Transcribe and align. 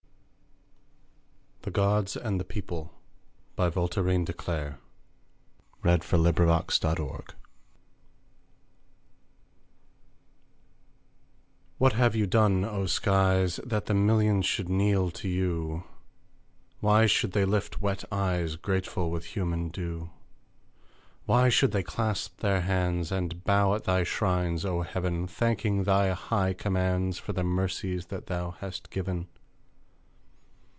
THE 1.63 1.69
GODS 1.69 2.17
AND 2.17 2.39
THE 2.39 2.43
PEOPLE. 2.43 2.91
by 3.55 3.69
Voltairine 3.69 4.25
de 4.25 4.33
Cleyre 4.33 4.79
What 5.83 5.93
have 11.93 12.15
you 12.15 12.25
done, 12.25 12.65
O 12.65 12.87
skies, 12.87 13.57
That 13.63 13.85
the 13.85 13.93
millions 13.93 14.45
should 14.47 14.69
kneel 14.69 15.11
to 15.11 15.27
you? 15.29 15.83
Why 16.79 17.05
should 17.05 17.33
they 17.33 17.45
lift 17.45 17.79
wet 17.79 18.05
eyes, 18.11 18.55
Grateful 18.55 19.11
with 19.11 19.25
human 19.25 19.69
dew? 19.69 20.09
Why 21.27 21.49
should 21.49 21.73
they 21.73 21.83
clasp 21.83 22.39
their 22.41 22.61
hands, 22.61 23.11
And 23.11 23.43
bow 23.43 23.75
at 23.75 23.83
thy 23.83 24.03
shrines, 24.03 24.65
O 24.65 24.81
heaven, 24.81 25.27
Thanking 25.27 25.83
thy 25.83 26.09
high 26.13 26.53
commands 26.53 27.19
For 27.19 27.33
the 27.33 27.43
mercies 27.43 28.07
that 28.07 28.25
thou 28.25 28.49
hast 28.49 28.89
given? 28.89 29.27